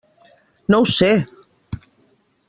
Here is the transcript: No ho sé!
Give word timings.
No 0.73 0.79
ho 0.83 0.87
sé! 0.93 1.09